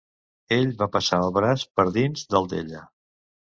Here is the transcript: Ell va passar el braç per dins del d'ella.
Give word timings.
Ell 0.55 0.71
va 0.79 0.87
passar 0.95 1.19
el 1.27 1.35
braç 1.37 1.67
per 1.81 1.87
dins 2.01 2.27
del 2.35 2.51
d'ella. 2.55 2.85